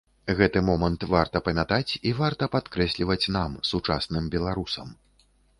[0.37, 4.87] Гэты момант варта памятаць і варта падкрэсліваць нам, сучасным беларусам.